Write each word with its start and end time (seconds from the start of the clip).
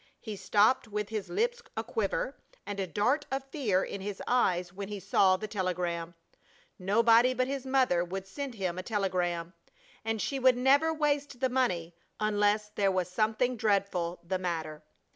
He 0.19 0.35
stopped 0.35 0.87
with 0.87 1.09
his 1.09 1.29
lips 1.29 1.61
aquiver 1.77 2.35
and 2.65 2.79
a 2.79 2.87
dart 2.87 3.27
of 3.29 3.43
fear 3.43 3.83
in 3.83 4.01
his 4.01 4.19
eyes 4.25 4.73
when 4.73 4.87
he 4.87 4.99
saw 4.99 5.37
the 5.37 5.47
telegram. 5.47 6.15
Nobody 6.79 7.35
but 7.35 7.45
his 7.45 7.67
mother 7.67 8.03
would 8.03 8.25
send 8.25 8.55
him 8.55 8.79
a 8.79 8.81
telegram, 8.81 9.53
and 10.03 10.19
she 10.19 10.39
would 10.39 10.57
never 10.57 10.91
waste 10.91 11.39
the 11.39 11.49
money 11.49 11.93
for 12.17 12.25
it 12.25 12.27
unless 12.31 12.69
there 12.69 12.89
was 12.91 13.09
something 13.11 13.55
dreadful 13.55 14.17
the 14.23 14.39
matter. 14.39 14.81